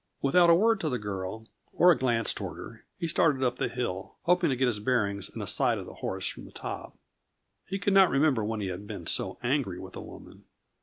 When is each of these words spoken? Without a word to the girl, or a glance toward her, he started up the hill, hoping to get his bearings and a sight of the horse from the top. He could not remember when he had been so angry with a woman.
Without 0.19 0.49
a 0.49 0.55
word 0.55 0.79
to 0.79 0.89
the 0.89 0.97
girl, 0.97 1.47
or 1.73 1.91
a 1.91 1.95
glance 1.95 2.33
toward 2.33 2.57
her, 2.57 2.85
he 2.97 3.07
started 3.07 3.43
up 3.43 3.57
the 3.57 3.69
hill, 3.69 4.15
hoping 4.23 4.49
to 4.49 4.55
get 4.55 4.65
his 4.65 4.79
bearings 4.79 5.29
and 5.29 5.43
a 5.43 5.45
sight 5.45 5.77
of 5.77 5.85
the 5.85 5.93
horse 5.93 6.27
from 6.27 6.45
the 6.45 6.51
top. 6.51 6.97
He 7.67 7.77
could 7.77 7.93
not 7.93 8.09
remember 8.09 8.43
when 8.43 8.61
he 8.61 8.69
had 8.69 8.87
been 8.87 9.05
so 9.05 9.37
angry 9.43 9.77
with 9.79 9.95
a 9.95 10.01
woman. 10.01 10.45